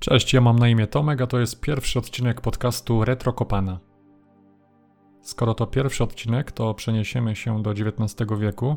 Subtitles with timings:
[0.00, 3.80] Cześć, ja mam na imię Tomek, a to jest pierwszy odcinek podcastu Retro Kopana.
[5.22, 8.76] Skoro to pierwszy odcinek, to przeniesiemy się do XIX wieku,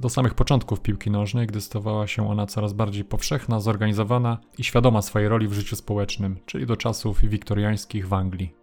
[0.00, 5.02] do samych początków piłki nożnej, gdy stawała się ona coraz bardziej powszechna, zorganizowana i świadoma
[5.02, 8.54] swojej roli w życiu społecznym, czyli do czasów wiktoriańskich w Anglii.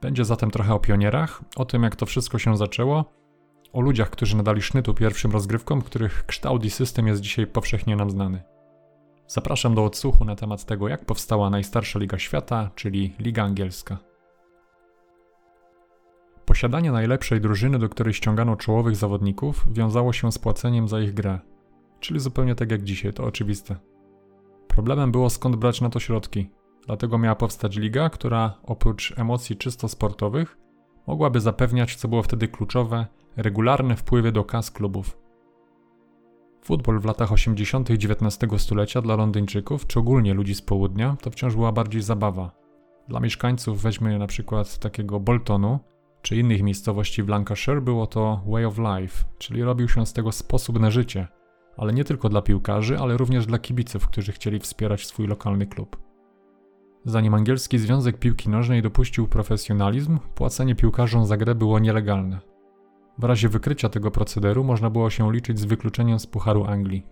[0.00, 3.04] Będzie zatem trochę o pionierach, o tym jak to wszystko się zaczęło,
[3.72, 8.10] o ludziach, którzy nadali sznytu pierwszym rozgrywkom, których kształt i system jest dzisiaj powszechnie nam
[8.10, 8.42] znany.
[9.26, 13.98] Zapraszam do odsłuchu na temat tego, jak powstała najstarsza liga świata, czyli Liga Angielska.
[16.44, 21.38] Posiadanie najlepszej drużyny, do której ściągano czołowych zawodników, wiązało się z płaceniem za ich grę,
[22.00, 23.76] czyli zupełnie tak jak dzisiaj, to oczywiste.
[24.68, 26.50] Problemem było skąd brać na to środki,
[26.86, 30.58] dlatego miała powstać liga, która oprócz emocji czysto sportowych
[31.06, 35.18] mogłaby zapewniać, co było wtedy kluczowe, regularne wpływy do kas klubów.
[36.64, 37.90] Futbol w latach 80.
[37.90, 42.50] XIX stulecia dla Londyńczyków, czy ogólnie ludzi z południa, to wciąż była bardziej zabawa.
[43.08, 45.78] Dla mieszkańców, weźmy na przykład takiego Boltonu,
[46.22, 50.32] czy innych miejscowości w Lancashire, było to way of life, czyli robił się z tego
[50.32, 51.28] sposób na życie,
[51.76, 55.96] ale nie tylko dla piłkarzy, ale również dla kibiców, którzy chcieli wspierać swój lokalny klub.
[57.04, 62.51] Zanim angielski Związek Piłki Nożnej dopuścił profesjonalizm, płacenie piłkarzom za grę było nielegalne.
[63.18, 67.06] W razie wykrycia tego procederu można było się liczyć z wykluczeniem z Pucharu Anglii.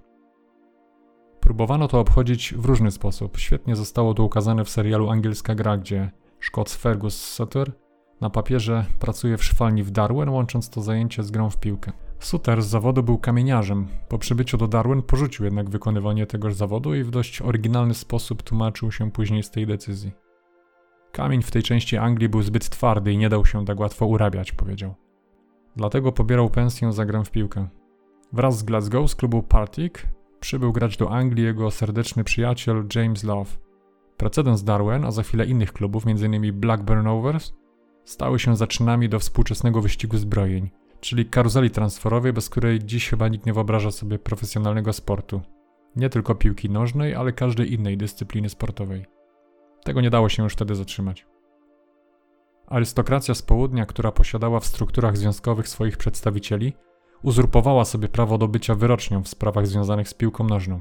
[1.41, 3.39] Próbowano to obchodzić w różny sposób.
[3.39, 7.73] Świetnie zostało to ukazane w serialu Angielska Gra, gdzie Szkot Fergus Sutter
[8.21, 11.93] na papierze pracuje w szwalni w Darwin, łącząc to zajęcie z grą w piłkę.
[12.19, 13.89] Sutter z zawodu był kamieniarzem.
[14.09, 18.93] Po przybyciu do Darwin porzucił jednak wykonywanie tegoż zawodu i w dość oryginalny sposób tłumaczył
[18.93, 20.13] się później z tej decyzji.
[21.13, 24.53] Kamień w tej części Anglii był zbyt twardy i nie dał się tak łatwo urabiać,
[24.53, 24.95] powiedział.
[25.77, 27.69] Dlatego pobierał pensję za grę w piłkę.
[28.33, 30.07] Wraz z Glasgow z klubu Partick
[30.41, 33.51] przybył grać do Anglii jego serdeczny przyjaciel James Love.
[34.17, 36.61] Precedens Darwin, a za chwilę innych klubów, m.in.
[36.61, 37.53] Blackburn Rovers,
[38.05, 43.47] stały się zaczynami do współczesnego wyścigu zbrojeń, czyli karuzeli transferowej, bez której dziś chyba nikt
[43.47, 45.41] nie wyobraża sobie profesjonalnego sportu.
[45.97, 49.07] Nie tylko piłki nożnej, ale każdej innej dyscypliny sportowej.
[49.85, 51.27] Tego nie dało się już wtedy zatrzymać.
[52.71, 56.73] Arystokracja z południa, która posiadała w strukturach związkowych swoich przedstawicieli,
[57.23, 60.81] uzurpowała sobie prawo do bycia wyrocznią w sprawach związanych z piłką nożną.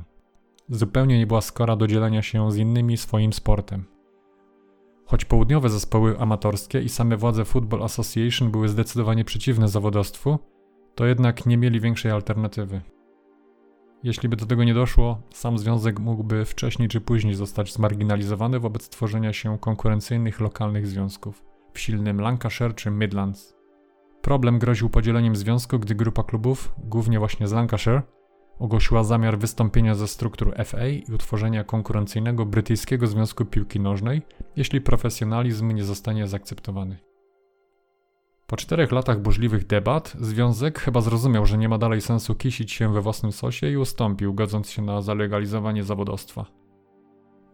[0.70, 3.86] Zupełnie nie była skora do dzielenia się z innymi swoim sportem.
[5.06, 10.40] Choć południowe zespoły amatorskie i same władze Football Association były zdecydowanie przeciwne zawodowstwu,
[10.96, 12.82] to jednak nie mieli większej alternatywy.
[14.04, 18.90] Jeśli by do tego nie doszło, sam związek mógłby wcześniej czy później zostać zmarginalizowany wobec
[18.90, 23.56] tworzenia się konkurencyjnych lokalnych związków w silnym Lancashire czy Midlands.
[24.22, 28.02] Problem groził podzieleniem związku, gdy grupa klubów, głównie właśnie z Lancashire,
[28.60, 34.22] ogłosiła zamiar wystąpienia ze struktur FA i utworzenia konkurencyjnego brytyjskiego związku piłki nożnej,
[34.56, 36.98] jeśli profesjonalizm nie zostanie zaakceptowany.
[38.48, 42.94] Po czterech latach burzliwych debat, związek chyba zrozumiał, że nie ma dalej sensu kisić się
[42.94, 46.46] we własnym sosie i ustąpił, godząc się na zalegalizowanie zawodowstwa.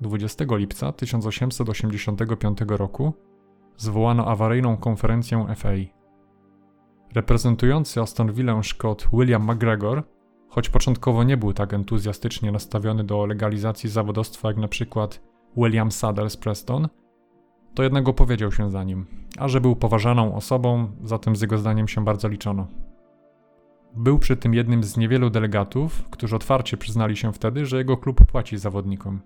[0.02, 3.14] 20 lipca 1885 roku
[3.78, 5.70] zwołano awaryjną konferencję FA.
[7.16, 10.04] Reprezentujący Aston Villa Scott William McGregor,
[10.50, 15.22] choć początkowo nie był tak entuzjastycznie nastawiony do legalizacji zawodowstwa jak na przykład
[15.58, 16.88] William Sadler z Preston,
[17.74, 19.06] to jednak opowiedział się za nim,
[19.38, 22.68] a że był poważaną osobą, zatem z jego zdaniem się bardzo liczono.
[23.96, 28.26] Był przy tym jednym z niewielu delegatów, którzy otwarcie przyznali się wtedy, że jego klub
[28.26, 29.22] płaci zawodnikom.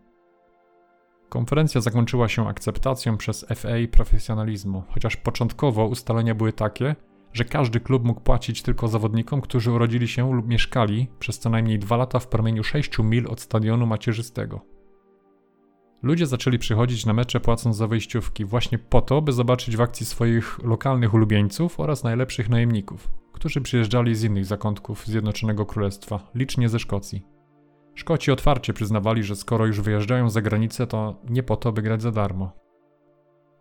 [1.30, 6.96] Konferencja zakończyła się akceptacją przez FA profesjonalizmu, chociaż początkowo ustalenia były takie,
[7.34, 11.80] że każdy klub mógł płacić tylko zawodnikom, którzy urodzili się lub mieszkali przez co najmniej
[11.80, 14.62] dwa lata w promieniu 6 mil od stadionu macierzystego.
[16.04, 20.06] Ludzie zaczęli przychodzić na mecze płacąc za wejściówki właśnie po to, by zobaczyć w akcji
[20.06, 26.80] swoich lokalnych ulubieńców oraz najlepszych najemników, którzy przyjeżdżali z innych zakątków Zjednoczonego Królestwa, licznie ze
[26.80, 27.39] Szkocji.
[28.00, 32.02] Szkoci otwarcie przyznawali, że skoro już wyjeżdżają za granicę, to nie po to, by grać
[32.02, 32.52] za darmo.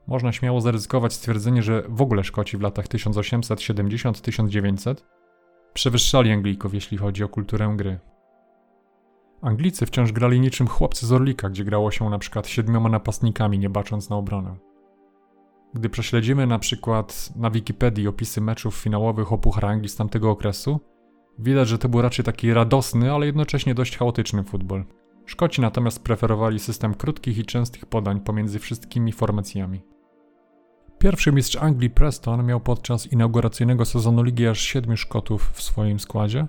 [0.06, 4.94] Można śmiało zaryzykować stwierdzenie, że w ogóle Szkoci w latach 1870-1900
[5.75, 7.99] przewyższali Anglików, jeśli chodzi o kulturę gry.
[9.43, 13.70] Anglicy wciąż grali niczym chłopcy z Orlika, gdzie grało się na przykład siedmioma napastnikami, nie
[13.70, 14.56] bacząc na obronę.
[15.75, 20.81] Gdy prześledzimy na przykład na Wikipedii opisy meczów finałowych o Puchar Anglii z tamtego okresu,
[21.38, 24.85] Widać, że to był raczej taki radosny, ale jednocześnie dość chaotyczny futbol.
[25.26, 29.82] Szkoci natomiast preferowali system krótkich i częstych podań pomiędzy wszystkimi formacjami.
[30.99, 36.46] Pierwszy mistrz Anglii Preston miał podczas inauguracyjnego sezonu ligi aż siedmiu Szkotów w swoim składzie,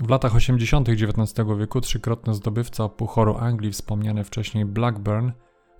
[0.00, 0.88] W latach 80.
[0.88, 5.30] XIX wieku trzykrotny zdobywca Puchoru Anglii, wspomniany wcześniej Blackburn,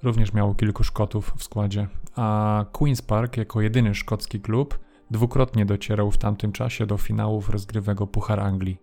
[0.03, 4.79] również miał kilku Szkotów w składzie, a Queen's Park jako jedyny szkocki klub
[5.11, 8.79] dwukrotnie docierał w tamtym czasie do finałów rozgrywego Puchar Anglii.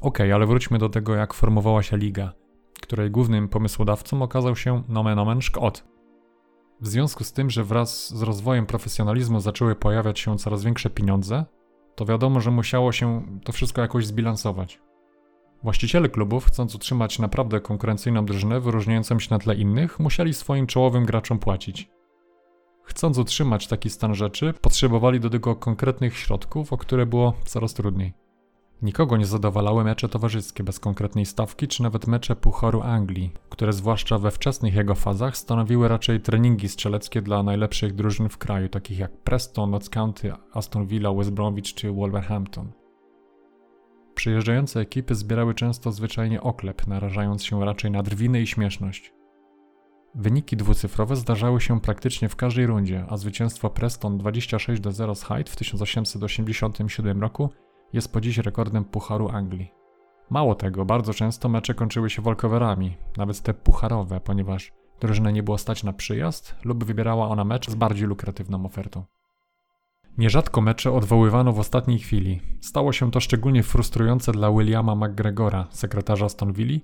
[0.00, 2.32] Ok, ale wróćmy do tego, jak formowała się liga,
[2.80, 5.84] której głównym pomysłodawcą okazał się nomen omen Szkot.
[6.80, 11.44] W związku z tym, że wraz z rozwojem profesjonalizmu zaczęły pojawiać się coraz większe pieniądze,
[11.94, 14.80] to wiadomo, że musiało się to wszystko jakoś zbilansować.
[15.62, 21.04] Właściciele klubów, chcąc utrzymać naprawdę konkurencyjną drużynę wyróżniającą się na tle innych, musieli swoim czołowym
[21.04, 21.90] graczom płacić.
[22.84, 28.14] Chcąc utrzymać taki stan rzeczy, potrzebowali do tego konkretnych środków, o które było coraz trudniej.
[28.82, 34.18] Nikogo nie zadowalały mecze towarzyskie bez konkretnej stawki, czy nawet mecze Pucharu Anglii, które zwłaszcza
[34.18, 39.12] we wczesnych jego fazach stanowiły raczej treningi strzeleckie dla najlepszych drużyn w kraju, takich jak
[39.12, 42.72] Preston, Notts County, Aston Villa, West Bromwich czy Wolverhampton.
[44.14, 49.12] Przyjeżdżające ekipy zbierały często zwyczajnie oklep, narażając się raczej na drwiny i śmieszność.
[50.14, 55.22] Wyniki dwucyfrowe zdarzały się praktycznie w każdej rundzie, a zwycięstwo Preston 26 do 0 z
[55.22, 57.50] Hyde w 1887 roku
[57.92, 59.72] jest po dziś rekordem Pucharu Anglii.
[60.30, 65.58] Mało tego, bardzo często mecze kończyły się walkowerami, nawet te pucharowe, ponieważ drużyna nie było
[65.58, 69.04] stać na przyjazd lub wybierała ona mecz z bardziej lukratywną ofertą.
[70.18, 72.40] Nierzadko mecze odwoływano w ostatniej chwili.
[72.60, 76.78] Stało się to szczególnie frustrujące dla Williama McGregora, sekretarza Aston Villa,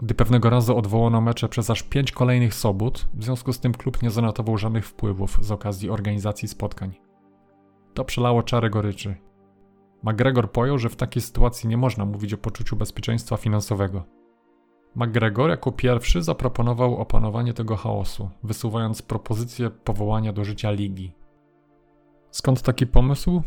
[0.00, 4.02] gdy pewnego razu odwołano mecze przez aż pięć kolejnych sobot, w związku z tym klub
[4.02, 6.94] nie zanotował żadnych wpływów z okazji organizacji spotkań.
[7.94, 9.16] To przelało czary goryczy.
[10.02, 14.04] McGregor pojął, że w takiej sytuacji nie można mówić o poczuciu bezpieczeństwa finansowego.
[14.96, 21.12] McGregor jako pierwszy zaproponował opanowanie tego chaosu, wysuwając propozycję powołania do życia ligi.
[22.30, 23.42] Skąd taki pomysł?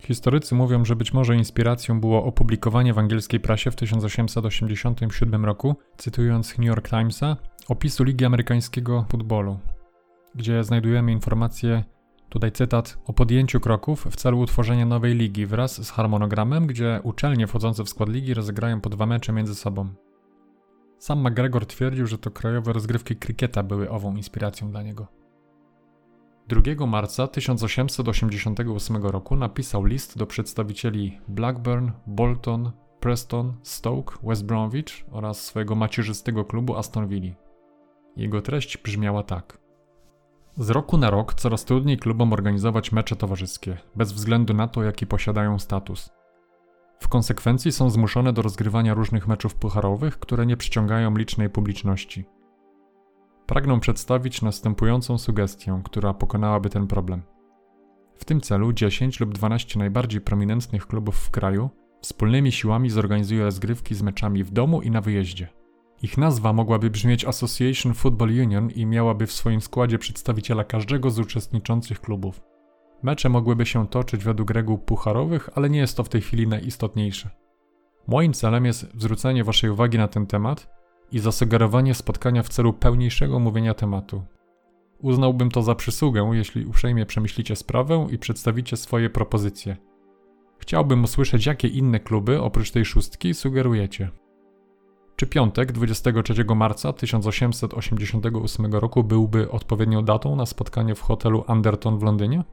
[0.00, 6.58] Historycy mówią, że być może inspiracją było opublikowanie w angielskiej prasie w 1887 roku, cytując
[6.58, 7.36] New York Timesa,
[7.68, 9.58] opisu Ligi Amerykańskiego Futbolu,
[10.34, 11.84] gdzie znajdujemy informacje,
[12.28, 17.46] tutaj cytat, o podjęciu kroków w celu utworzenia nowej ligi wraz z harmonogramem, gdzie uczelnie
[17.46, 19.88] wchodzące w skład ligi rozegrają po dwa mecze między sobą.
[20.98, 25.06] Sam McGregor twierdził, że to krajowe rozgrywki krykieta były ową inspiracją dla niego.
[26.48, 35.44] 2 marca 1888 roku napisał list do przedstawicieli Blackburn, Bolton, Preston, Stoke, West Bromwich oraz
[35.44, 37.34] swojego macierzystego klubu Aston Villa.
[38.16, 39.58] Jego treść brzmiała tak.
[40.56, 45.06] Z roku na rok coraz trudniej klubom organizować mecze towarzyskie, bez względu na to, jaki
[45.06, 46.10] posiadają status.
[47.00, 52.24] W konsekwencji są zmuszone do rozgrywania różnych meczów pucharowych, które nie przyciągają licznej publiczności.
[53.46, 57.22] Pragnę przedstawić następującą sugestię, która pokonałaby ten problem.
[58.14, 61.70] W tym celu 10 lub 12 najbardziej prominentnych klubów w kraju
[62.00, 65.48] wspólnymi siłami zorganizuje rozgrywki z meczami w domu i na wyjeździe.
[66.02, 71.18] Ich nazwa mogłaby brzmieć Association Football Union i miałaby w swoim składzie przedstawiciela każdego z
[71.18, 72.42] uczestniczących klubów.
[73.02, 77.30] Mecze mogłyby się toczyć według reguł pucharowych, ale nie jest to w tej chwili najistotniejsze.
[78.08, 80.75] Moim celem jest zwrócenie Waszej uwagi na ten temat
[81.12, 84.22] i zasugerowanie spotkania w celu pełniejszego omówienia tematu.
[84.98, 89.76] Uznałbym to za przysługę, jeśli uprzejmie przemyślicie sprawę i przedstawicie swoje propozycje.
[90.58, 94.10] Chciałbym usłyszeć, jakie inne kluby oprócz tej szóstki sugerujecie.
[95.16, 102.02] Czy piątek 23 marca 1888 roku byłby odpowiednią datą na spotkanie w hotelu Anderton w
[102.02, 102.44] Londynie?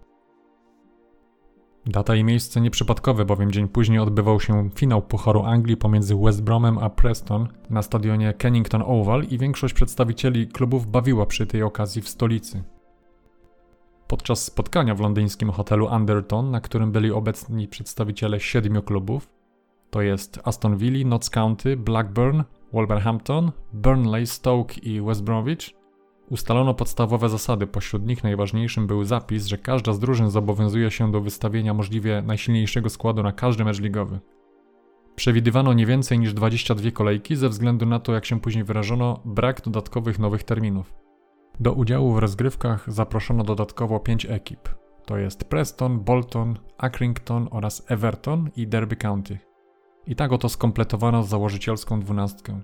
[1.86, 6.78] Data i miejsce nieprzypadkowe, bowiem dzień później odbywał się finał Pucharu Anglii pomiędzy West Bromem
[6.78, 12.10] a Preston na stadionie Kennington Oval i większość przedstawicieli klubów bawiła przy tej okazji w
[12.10, 12.64] stolicy.
[14.08, 19.30] Podczas spotkania w londyńskim hotelu Anderton, na którym byli obecni przedstawiciele siedmiu klubów,
[19.90, 25.83] to jest Aston Villa, Notts County, Blackburn, Wolverhampton, Burnley, Stoke i West Bromwich,
[26.30, 31.22] Ustalono podstawowe zasady, pośród nich najważniejszym był zapis, że każda z drużyn zobowiązuje się do
[31.22, 34.20] wystawienia możliwie najsilniejszego składu na każdy mecz ligowy.
[35.16, 39.62] Przewidywano nie więcej niż 22 kolejki ze względu na to, jak się później wyrażono, brak
[39.62, 40.94] dodatkowych nowych terminów.
[41.60, 44.70] Do udziału w rozgrywkach zaproszono dodatkowo 5 ekip.
[45.06, 49.40] To jest Preston, Bolton, Accrington oraz Everton i Derby County.
[50.08, 52.62] I tak oto skompletowano założycielską dwunastkę.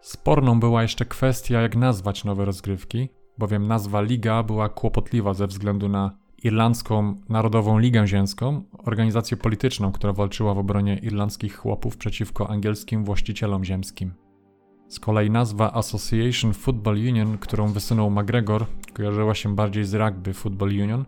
[0.00, 5.88] Sporną była jeszcze kwestia, jak nazwać nowe rozgrywki, bowiem nazwa Liga była kłopotliwa ze względu
[5.88, 13.04] na Irlandzką Narodową Ligę Ziemską, organizację polityczną, która walczyła w obronie irlandzkich chłopów przeciwko angielskim
[13.04, 14.14] właścicielom ziemskim.
[14.88, 20.68] Z kolei nazwa Association Football Union, którą wysunął McGregor, kojarzyła się bardziej z Rugby Football
[20.68, 21.04] Union,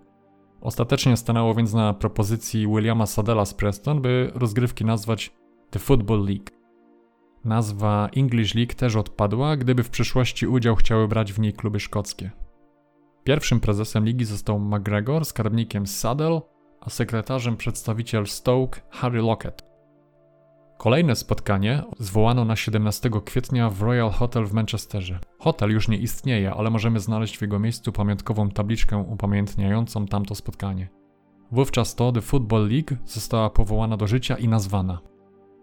[0.60, 5.32] Ostatecznie stanęło więc na propozycji Williama Sadela z Preston, by rozgrywki nazwać
[5.70, 6.59] The Football League.
[7.44, 12.30] Nazwa English League też odpadła, gdyby w przyszłości udział chciały brać w niej kluby szkockie.
[13.24, 16.40] Pierwszym prezesem ligi został McGregor, skarbnikiem Saddle,
[16.80, 19.70] a sekretarzem przedstawiciel Stoke Harry Lockett.
[20.78, 25.18] Kolejne spotkanie zwołano na 17 kwietnia w Royal Hotel w Manchesterze.
[25.38, 30.88] Hotel już nie istnieje, ale możemy znaleźć w jego miejscu pamiątkową tabliczkę upamiętniającą tamto spotkanie.
[31.52, 35.09] Wówczas to The Football League została powołana do życia i nazwana.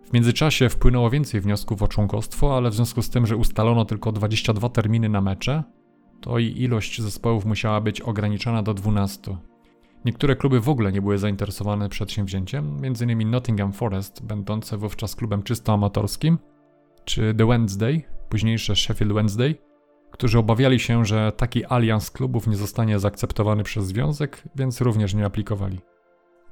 [0.08, 4.12] W międzyczasie wpłynęło więcej wniosków o członkostwo, ale w związku z tym, że ustalono tylko
[4.12, 5.64] 22 terminy na mecze,
[6.22, 9.38] to i ilość zespołów musiała być ograniczona do 12.
[10.06, 13.30] Niektóre kluby w ogóle nie były zainteresowane przedsięwzięciem, m.in.
[13.30, 16.38] Nottingham Forest, będące wówczas klubem czysto amatorskim,
[17.06, 19.56] czy The Wednesday, późniejsze Sheffield Wednesday,
[20.12, 25.26] którzy obawiali się, że taki alians klubów nie zostanie zaakceptowany przez związek, więc również nie
[25.26, 25.80] aplikowali.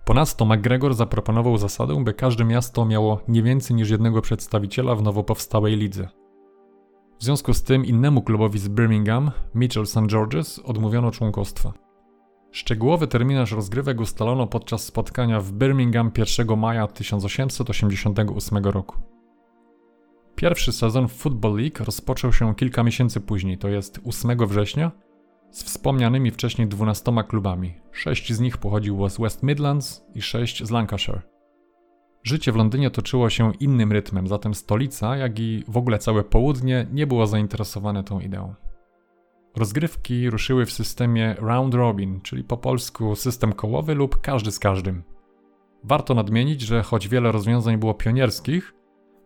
[0.06, 5.24] Ponadto McGregor zaproponował zasadę, by każde miasto miało nie więcej niż jednego przedstawiciela w nowo
[5.24, 6.10] powstałej lidze.
[7.20, 9.98] W związku z tym innemu klubowi z Birmingham, Mitchell St.
[10.00, 11.74] George's, odmówiono członkostwa.
[12.52, 18.96] Szczegółowy terminarz rozgrywek ustalono podczas spotkania w Birmingham 1 maja 1888 roku.
[20.36, 24.92] Pierwszy sezon w Football League rozpoczął się kilka miesięcy później, to jest 8 września,
[25.56, 27.74] z wspomnianymi wcześniej 12 klubami.
[27.92, 31.22] Sześć z nich pochodziło z West Midlands i sześć z Lancashire.
[32.24, 36.88] Życie w Londynie toczyło się innym rytmem, zatem stolica, jak i w ogóle całe południe
[36.92, 38.54] nie było zainteresowane tą ideą.
[39.56, 45.04] Rozgrywki ruszyły w systemie round robin, czyli po polsku system kołowy lub każdy z każdym.
[45.84, 48.75] Warto nadmienić, że choć wiele rozwiązań było pionierskich,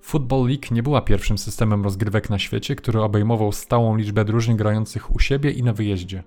[0.01, 5.15] Football League nie była pierwszym systemem rozgrywek na świecie, który obejmował stałą liczbę drużyn grających
[5.15, 6.23] u siebie i na wyjeździe.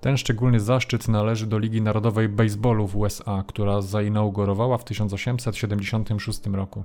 [0.00, 6.84] Ten szczególny zaszczyt należy do Ligi Narodowej Baseballu w USA, która zainaugurowała w 1876 roku.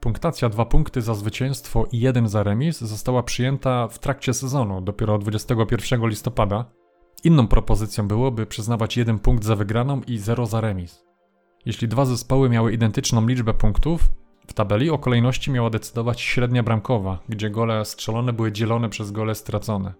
[0.00, 5.18] Punktacja 2 punkty za zwycięstwo i 1 za remis została przyjęta w trakcie sezonu, dopiero
[5.18, 6.64] 21 listopada.
[7.24, 11.04] Inną propozycją byłoby przyznawać 1 punkt za wygraną i 0 za remis.
[11.66, 14.10] Jeśli dwa zespoły miały identyczną liczbę punktów,
[14.48, 19.34] w tabeli o kolejności miała decydować średnia bramkowa, gdzie gole strzelone były dzielone przez gole
[19.34, 19.94] stracone.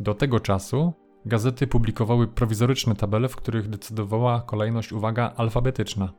[0.00, 0.92] Do tego czasu
[1.26, 6.12] gazety publikowały prowizoryczne tabele, w których decydowała kolejność, uwaga, alfabetyczna.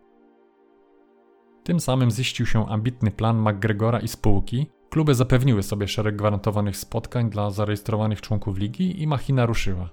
[1.64, 4.68] Tym samym ziścił się ambitny plan McGregora i spółki.
[4.90, 9.90] Kluby zapewniły sobie szereg gwarantowanych spotkań dla zarejestrowanych członków ligi i machina ruszyła.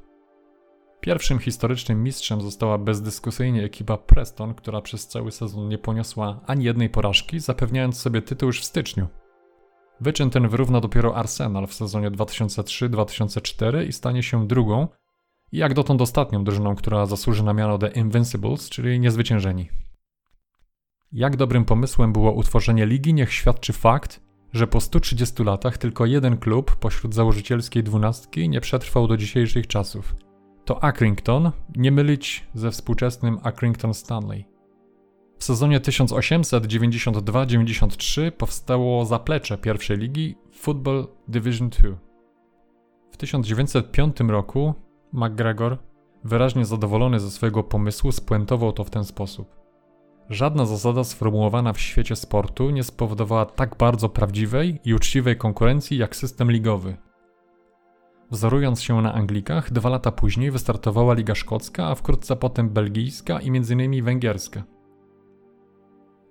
[1.02, 6.90] Pierwszym historycznym mistrzem została bezdyskusyjnie ekipa Preston, która przez cały sezon nie poniosła ani jednej
[6.90, 9.06] porażki, zapewniając sobie tytuł już w styczniu.
[10.00, 14.88] Wyczyn ten wyrówna dopiero Arsenal w sezonie 2003-2004 i stanie się drugą
[15.52, 19.68] i jak dotąd ostatnią drużyną, która zasłuży na miano The Invincibles, czyli niezwyciężeni.
[21.12, 24.20] Jak dobrym pomysłem było utworzenie ligi, niech świadczy fakt,
[24.52, 30.14] że po 130 latach tylko jeden klub pośród założycielskiej dwunastki nie przetrwał do dzisiejszych czasów.
[30.64, 34.44] To Accrington, nie mylić ze współczesnym Accrington Stanley.
[35.38, 41.94] W sezonie 1892-93 powstało zaplecze pierwszej ligi Football Division II.
[43.10, 44.74] W 1905 roku
[45.12, 45.78] McGregor,
[46.24, 49.62] wyraźnie zadowolony ze swojego pomysłu, spuentował to w ten sposób.
[50.30, 56.16] Żadna zasada sformułowana w świecie sportu nie spowodowała tak bardzo prawdziwej i uczciwej konkurencji jak
[56.16, 56.96] system ligowy.
[58.32, 63.48] Wzorując się na Anglikach, dwa lata później wystartowała Liga Szkocka, a wkrótce potem belgijska i
[63.48, 64.04] m.in.
[64.04, 64.62] węgierska.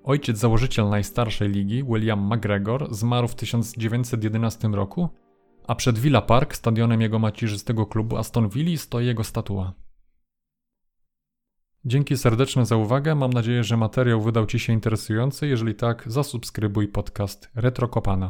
[0.04, 5.10] Ojciec założyciel najstarszej ligi, William McGregor, zmarł w 1911 roku,
[5.68, 9.74] a przed Villa Park, stadionem jego macierzystego klubu Aston Villa, stoi jego statua.
[11.86, 13.16] Dzięki serdeczne za uwagę.
[13.16, 15.48] Mam nadzieję, że materiał wydał Ci się interesujący.
[15.48, 18.30] Jeżeli tak, zasubskrybuj podcast Retrokopana.